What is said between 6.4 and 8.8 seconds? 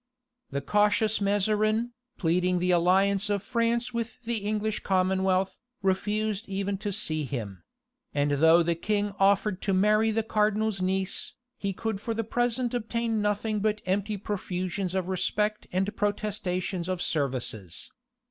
even to see him; and though the